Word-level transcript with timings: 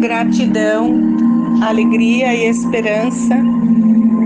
Gratidão, 0.00 0.98
alegria 1.62 2.34
e 2.34 2.46
esperança, 2.48 3.36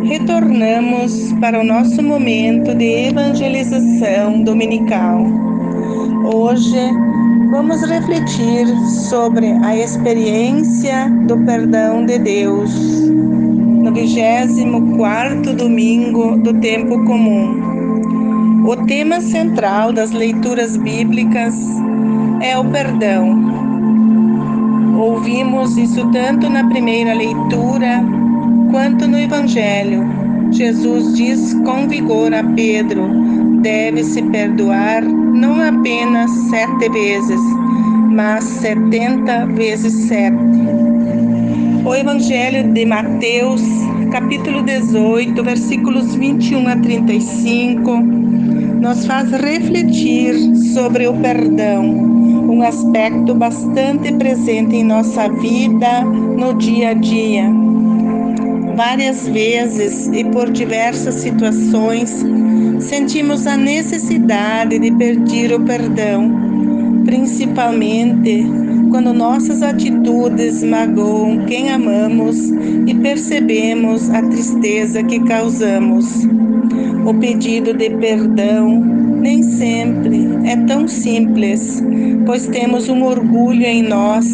retornamos 0.05 1.33
para 1.41 1.61
o 1.61 1.65
nosso 1.65 2.01
momento 2.01 2.73
de 2.77 3.09
evangelização 3.09 4.45
dominical. 4.45 5.27
Hoje 6.33 6.79
vamos 7.51 7.83
refletir 7.83 8.69
sobre 9.09 9.51
a 9.65 9.77
experiência 9.77 11.09
do 11.27 11.37
perdão 11.39 12.07
de 12.07 12.21
Deus 12.21 12.73
no 13.83 13.93
24 13.93 15.55
domingo 15.55 16.37
do 16.37 16.55
tempo 16.55 17.05
comum. 17.05 18.63
O 18.65 18.77
tema 18.87 19.21
central 19.21 19.93
das 19.93 20.13
leituras 20.13 20.77
bíblicas 20.77 21.57
é 22.41 22.57
o 22.57 22.65
perdão. 22.65 23.54
Ouvimos 24.97 25.77
isso 25.77 26.09
tanto 26.11 26.49
na 26.49 26.69
primeira 26.69 27.13
leitura 27.15 28.05
quanto 28.71 29.07
no 29.07 29.19
Evangelho. 29.19 30.05
Jesus 30.53 31.17
diz 31.17 31.55
com 31.65 31.89
vigor 31.89 32.33
a 32.33 32.45
Pedro: 32.45 33.09
deve-se 33.61 34.23
perdoar 34.23 35.03
não 35.03 35.61
apenas 35.61 36.31
sete 36.51 36.89
vezes, 36.91 37.41
mas 38.11 38.45
setenta 38.45 39.47
vezes 39.47 39.93
sete. 40.07 40.37
O 41.85 41.95
Evangelho 41.95 42.73
de 42.73 42.87
Mateus, 42.87 43.63
capítulo 44.13 44.63
18, 44.63 45.43
versículos 45.43 46.15
21 46.15 46.69
a 46.69 46.77
35, 46.77 47.97
nos 48.81 49.05
faz 49.07 49.31
refletir 49.33 50.35
sobre 50.73 51.07
o 51.07 51.15
perdão, 51.15 52.14
um 52.49 52.63
aspecto 52.63 53.35
bastante 53.35 54.13
presente 54.13 54.77
em 54.77 54.85
nossa 54.85 55.29
vida 55.29 56.03
no 56.03 56.55
dia 56.55 56.91
a 56.91 56.95
dia 56.95 57.65
Várias 58.77 59.29
vezes 59.29 60.09
e 60.09 60.25
por 60.25 60.51
diversas 60.51 61.15
situações, 61.15 62.25
sentimos 62.81 63.47
a 63.47 63.57
necessidade 63.57 64.81
de 64.81 64.91
pedir 64.91 65.53
o 65.53 65.61
perdão, 65.61 67.03
principalmente 67.05 68.45
quando 68.91 69.13
nossas 69.13 69.63
atitudes 69.63 70.65
magoam 70.65 71.45
quem 71.47 71.71
amamos 71.71 72.51
e 72.87 72.95
percebemos 73.01 74.11
a 74.11 74.23
tristeza 74.23 75.05
que 75.05 75.21
causamos. 75.21 76.27
O 77.07 77.15
pedido 77.15 77.75
de 77.75 77.91
perdão 77.91 78.83
nem 79.25 79.43
sempre 79.43 80.29
é 80.45 80.55
tão 80.67 80.87
simples, 80.87 81.83
pois 82.27 82.47
temos 82.47 82.91
um 82.91 83.03
orgulho 83.05 83.65
em 83.65 83.83
nós 83.83 84.27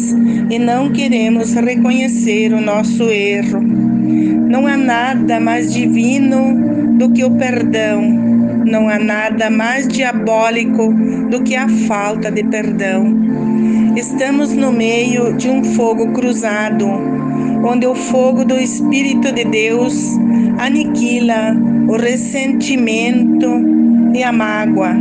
e 0.49 0.59
não 0.59 0.91
queremos 0.91 1.53
reconhecer 1.53 2.53
o 2.53 2.59
nosso 2.59 3.03
erro. 3.03 3.61
Não 3.61 4.67
há 4.67 4.75
nada 4.75 5.39
mais 5.39 5.73
divino 5.73 6.97
do 6.97 7.09
que 7.09 7.23
o 7.23 7.31
perdão. 7.31 8.01
Não 8.65 8.89
há 8.89 8.99
nada 8.99 9.49
mais 9.49 9.87
diabólico 9.87 10.93
do 11.29 11.41
que 11.41 11.55
a 11.55 11.69
falta 11.87 12.29
de 12.29 12.43
perdão. 12.43 13.15
Estamos 13.95 14.51
no 14.51 14.73
meio 14.73 15.37
de 15.37 15.47
um 15.47 15.63
fogo 15.63 16.11
cruzado, 16.11 16.85
onde 17.63 17.87
o 17.87 17.95
fogo 17.95 18.43
do 18.43 18.59
Espírito 18.59 19.31
de 19.31 19.45
Deus 19.45 20.17
aniquila 20.59 21.55
o 21.87 21.95
ressentimento 21.95 23.80
e 24.13 24.23
a 24.23 24.31
mágoa, 24.31 24.95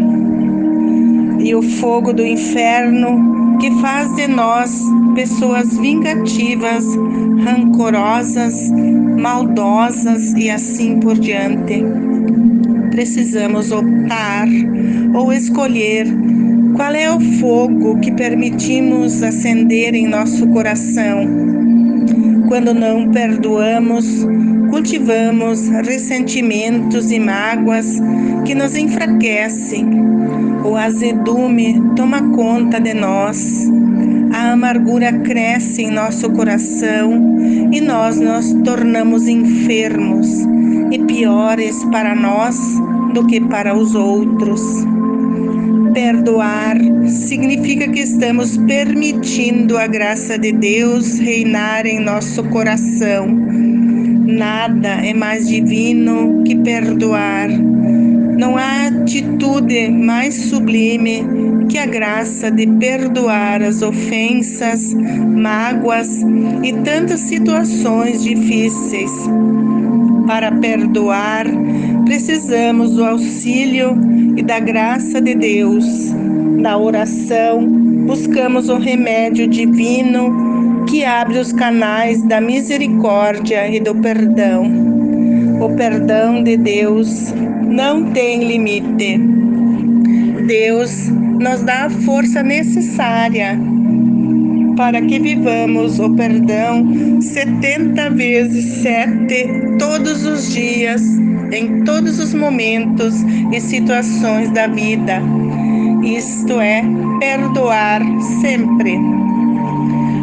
e 1.39 1.55
o 1.55 1.63
fogo 1.63 2.13
do 2.13 2.25
inferno 2.25 3.59
que 3.61 3.71
faz 3.81 4.15
de 4.17 4.27
nós 4.27 4.83
pessoas 5.15 5.77
vingativas, 5.79 6.85
rancorosas, 7.45 8.71
maldosas 9.19 10.33
e 10.33 10.51
assim 10.51 10.99
por 10.99 11.19
diante. 11.19 11.85
Precisamos 12.91 13.71
optar 13.71 14.49
ou 15.15 15.33
escolher 15.33 16.07
qual 16.75 16.95
é 16.95 17.11
o 17.11 17.21
fogo 17.39 17.99
que 18.01 18.13
permitimos 18.13 19.23
acender 19.23 19.95
em 19.95 20.09
nosso 20.09 20.47
coração. 20.49 21.27
Quando 22.49 22.73
não 22.73 23.11
perdoamos, 23.11 24.27
cultivamos 24.81 25.69
ressentimentos 25.69 27.11
e 27.11 27.21
mágoas 27.21 28.01
que 28.47 28.55
nos 28.55 28.75
enfraquecem. 28.75 29.87
O 30.65 30.75
azedume 30.75 31.79
toma 31.95 32.23
conta 32.35 32.81
de 32.81 32.95
nós 32.95 33.69
a 34.33 34.53
amargura 34.53 35.13
cresce 35.13 35.83
em 35.83 35.91
nosso 35.91 36.31
coração 36.31 37.13
e 37.71 37.79
nós 37.79 38.19
nos 38.19 38.55
tornamos 38.65 39.29
enfermos 39.29 40.27
e 40.91 40.99
piores 41.01 41.85
para 41.93 42.15
nós 42.15 42.57
do 43.13 43.27
que 43.27 43.39
para 43.39 43.77
os 43.77 43.95
outros. 43.95 44.63
Perdoar 45.93 46.79
significa 47.07 47.87
que 47.87 48.01
estamos 48.01 48.57
permitindo 48.57 49.77
a 49.77 49.87
graça 49.87 50.39
de 50.39 50.53
Deus 50.53 51.19
reinar 51.19 51.85
em 51.85 52.01
nosso 52.01 52.43
coração. 52.45 53.60
Nada 54.31 54.89
é 55.05 55.13
mais 55.13 55.49
divino 55.49 56.45
que 56.45 56.55
perdoar. 56.57 57.49
Não 57.49 58.57
há 58.57 58.87
atitude 58.87 59.89
mais 59.91 60.35
sublime 60.35 61.25
que 61.69 61.77
a 61.77 61.85
graça 61.85 62.49
de 62.49 62.67
perdoar 62.67 63.61
as 63.61 63.83
ofensas, 63.83 64.95
mágoas 64.95 66.23
e 66.63 66.73
tantas 66.85 67.21
situações 67.21 68.23
difíceis. 68.23 69.11
Para 70.29 70.53
perdoar, 70.53 71.47
precisamos 72.05 72.93
do 72.93 73.05
auxílio 73.05 73.99
e 74.37 74.43
da 74.43 74.61
graça 74.61 75.21
de 75.21 75.35
Deus. 75.35 75.85
Na 76.57 76.79
oração, 76.79 77.67
buscamos 78.07 78.69
o 78.69 78.79
remédio 78.79 79.49
divino 79.49 80.50
que 80.89 81.05
abre 81.05 81.39
os 81.39 81.53
canais 81.53 82.23
da 82.23 82.41
misericórdia 82.41 83.69
e 83.69 83.81
do 83.81 83.95
perdão. 83.97 84.65
O 85.61 85.75
perdão 85.77 86.43
de 86.43 86.57
Deus 86.57 87.33
não 87.67 88.11
tem 88.13 88.45
limite. 88.45 89.19
Deus 90.47 91.09
nos 91.09 91.63
dá 91.63 91.85
a 91.85 91.91
força 91.91 92.43
necessária 92.43 93.59
para 94.77 95.03
que 95.03 95.19
vivamos 95.19 95.99
o 96.01 96.09
perdão 96.15 97.21
70 97.21 98.11
vezes 98.11 98.65
7 98.83 99.77
todos 99.79 100.25
os 100.25 100.55
dias, 100.55 101.03
em 101.53 101.85
todos 101.85 102.19
os 102.19 102.33
momentos 102.33 103.15
e 103.53 103.61
situações 103.61 104.51
da 104.53 104.67
vida. 104.67 105.21
Isto 106.03 106.59
é, 106.61 106.83
perdoar 107.21 108.01
sempre. 108.41 108.99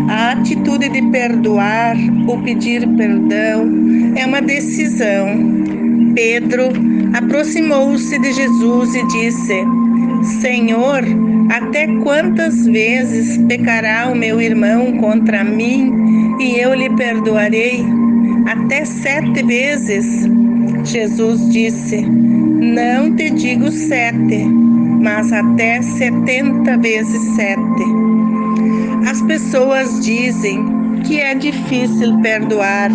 A 0.07 0.31
atitude 0.31 0.87
de 0.89 1.01
perdoar, 1.11 1.95
o 2.27 2.41
pedir 2.41 2.87
perdão, 2.95 3.67
é 4.15 4.25
uma 4.25 4.41
decisão. 4.41 5.27
Pedro 6.15 6.69
aproximou-se 7.13 8.17
de 8.17 8.31
Jesus 8.31 8.95
e 8.95 9.07
disse: 9.07 9.65
Senhor, 10.41 11.03
até 11.49 11.87
quantas 12.03 12.65
vezes 12.65 13.37
pecará 13.49 14.09
o 14.09 14.15
meu 14.15 14.41
irmão 14.41 14.97
contra 14.97 15.43
mim 15.43 16.37
e 16.39 16.57
eu 16.57 16.73
lhe 16.73 16.89
perdoarei? 16.95 17.85
Até 18.47 18.85
sete 18.85 19.43
vezes. 19.43 20.25
Jesus 20.85 21.49
disse: 21.51 22.01
Não 22.01 23.13
te 23.13 23.29
digo 23.29 23.69
sete, 23.71 24.45
mas 24.45 25.33
até 25.33 25.81
setenta 25.81 26.77
vezes 26.77 27.21
sete. 27.35 28.06
As 29.17 29.23
pessoas 29.23 29.99
dizem 30.05 30.63
que 31.03 31.19
é 31.19 31.33
difícil 31.33 32.19
perdoar. 32.21 32.91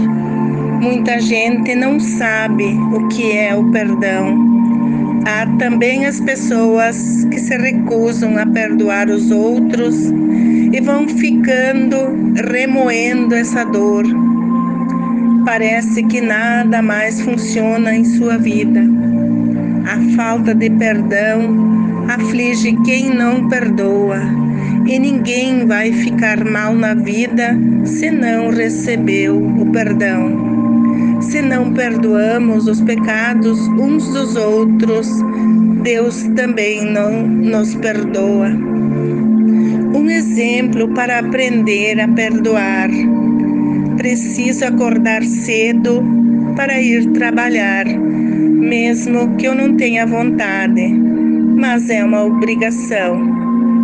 Muita 0.81 1.21
gente 1.21 1.75
não 1.75 1.99
sabe 1.99 2.79
o 2.95 3.09
que 3.09 3.33
é 3.33 3.53
o 3.57 3.69
perdão. 3.73 4.39
Há 5.27 5.45
também 5.59 6.07
as 6.07 6.21
pessoas 6.21 7.25
que 7.29 7.41
se 7.41 7.57
recusam 7.57 8.39
a 8.39 8.47
perdoar 8.47 9.11
os 9.11 9.33
outros 9.33 9.97
e 10.73 10.81
vão 10.81 11.09
ficando 11.09 11.97
remoendo 12.49 13.35
essa 13.35 13.65
dor. 13.65 14.05
Parece 15.45 16.05
que 16.05 16.21
nada 16.21 16.81
mais 16.81 17.21
funciona 17.21 17.97
em 17.97 18.05
sua 18.05 18.39
vida. 18.39 18.81
A 19.87 20.15
falta 20.15 20.55
de 20.55 20.71
perdão 20.71 21.83
aflige 22.09 22.77
quem 22.85 23.13
não 23.13 23.49
perdoa, 23.49 24.21
e 24.87 24.99
ninguém 24.99 25.67
vai 25.67 25.93
ficar 25.93 26.45
mal 26.45 26.75
na 26.75 26.95
vida 26.95 27.57
se 27.85 28.11
não 28.11 28.51
recebeu 28.51 29.39
o 29.39 29.71
perdão 29.73 30.53
se 31.23 31.41
não 31.41 31.73
perdoamos 31.73 32.67
os 32.67 32.81
pecados 32.81 33.59
uns 33.69 34.09
dos 34.13 34.35
outros, 34.35 35.09
Deus 35.83 36.25
também 36.35 36.85
não 36.85 37.27
nos 37.27 37.75
perdoa. 37.77 38.49
um 39.95 40.11
exemplo 40.11 40.89
para 40.95 41.21
aprender 41.21 42.01
a 42.01 42.09
perdoar. 42.09 42.91
Preciso 43.97 44.65
acordar 44.65 45.23
cedo 45.23 46.03
para 46.57 46.81
ir 46.81 47.07
trabalhar, 47.13 47.87
mesmo 47.87 49.37
que 49.37 49.47
eu 49.47 49.55
não 49.55 49.77
tenha 49.77 50.05
vontade, 50.07 50.89
mas 51.57 51.89
é 51.89 52.05
uma 52.05 52.25
obrigação. 52.25 53.32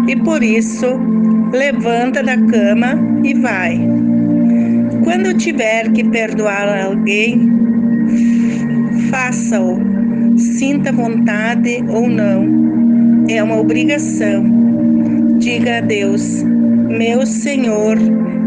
E 0.09 0.17
por 0.17 0.43
isso, 0.43 0.87
levanta 1.53 2.23
da 2.23 2.37
cama 2.37 2.99
e 3.23 3.35
vai. 3.35 3.79
Quando 5.05 5.37
tiver 5.37 5.93
que 5.93 6.03
perdoar 6.03 6.87
alguém, 6.87 7.51
faça-o, 9.11 9.79
sinta 10.39 10.91
vontade 10.93 11.85
ou 11.89 12.09
não. 12.09 13.27
É 13.29 13.43
uma 13.43 13.59
obrigação. 13.59 14.45
Diga 15.39 15.79
a 15.79 15.81
Deus: 15.83 16.43
Meu 16.43 17.27
Senhor, 17.27 17.99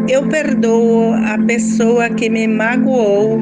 eu 0.10 0.28
perdoo 0.30 1.14
a 1.14 1.38
pessoa 1.46 2.10
que 2.10 2.28
me 2.28 2.48
magoou 2.48 3.40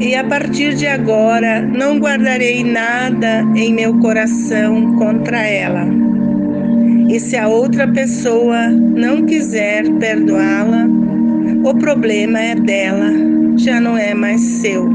e 0.00 0.14
a 0.14 0.24
partir 0.24 0.74
de 0.74 0.86
agora 0.86 1.60
não 1.60 1.98
guardarei 1.98 2.62
nada 2.64 3.42
em 3.56 3.74
meu 3.74 3.98
coração 3.98 4.96
contra 4.96 5.38
ela. 5.38 6.01
E 7.12 7.20
se 7.20 7.36
a 7.36 7.46
outra 7.46 7.86
pessoa 7.86 8.70
não 8.70 9.26
quiser 9.26 9.84
perdoá-la, 9.98 10.86
o 11.62 11.74
problema 11.74 12.40
é 12.40 12.54
dela, 12.54 13.12
já 13.58 13.78
não 13.78 13.98
é 13.98 14.14
mais 14.14 14.40
seu. 14.40 14.88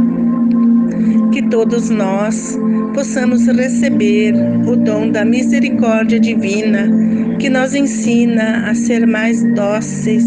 Que 1.32 1.44
todos 1.44 1.92
nós 1.92 2.58
possamos 2.96 3.46
receber 3.46 4.34
o 4.68 4.76
dom 4.76 5.12
da 5.12 5.24
misericórdia 5.24 6.20
divina 6.20 6.90
que 7.38 7.52
nos 7.52 7.76
ensina 7.76 8.68
a 8.68 8.74
ser 8.74 9.06
mais 9.06 9.44
dóceis, 9.54 10.26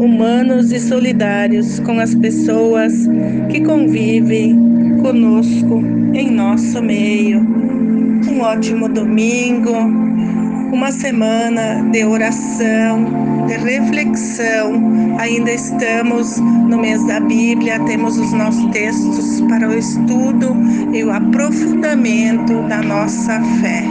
humanos 0.00 0.72
e 0.72 0.80
solidários 0.80 1.78
com 1.80 2.00
as 2.00 2.14
pessoas 2.14 3.06
que 3.50 3.60
convivem 3.60 4.56
conosco 5.02 5.82
em 6.14 6.30
nosso 6.30 6.80
meio. 6.80 7.40
Um 8.26 8.40
ótimo 8.40 8.88
domingo, 8.88 10.07
uma 10.72 10.92
semana 10.92 11.82
de 11.90 12.04
oração, 12.04 13.46
de 13.46 13.54
reflexão. 13.54 15.16
Ainda 15.18 15.52
estamos 15.52 16.38
no 16.38 16.78
mês 16.78 17.04
da 17.06 17.20
Bíblia, 17.20 17.80
temos 17.80 18.18
os 18.18 18.32
nossos 18.32 18.70
textos 18.70 19.40
para 19.48 19.68
o 19.68 19.74
estudo 19.74 20.56
e 20.92 21.02
o 21.04 21.10
aprofundamento 21.10 22.62
da 22.68 22.82
nossa 22.82 23.40
fé. 23.60 23.84